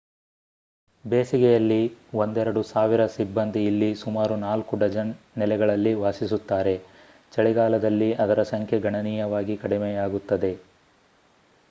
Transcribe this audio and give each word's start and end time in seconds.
ಬೇಸಿಗೆಯಲ್ಲಿ 1.05 1.81
ಒಂದೆರಡು 2.15 2.61
ಸಾವಿರ 2.69 3.03
ಸಿಬ್ಬಂದಿ 3.07 3.61
ಇಲ್ಲಿ 3.65 3.89
ಸುಮಾರು 3.95 4.35
ನಾಲ್ಕು 4.39 4.79
ಡಜನ್ 4.83 5.11
ನೆಲೆಗಳಲ್ಲಿ 5.37 5.93
ವಾಸಿಸುತ್ತಾರೆ 6.01 6.75
ಚಳಿಗಾಲದಲ್ಲಿ 7.31 8.09
ಅದರ 8.25 8.43
ಸಂಖ್ಯೆ 8.53 8.79
ಗಣನೀಯವಾಗಿ 8.87 9.57
ಕಡಿಮೆಯಾಗುತ್ತದೆ 9.57 10.51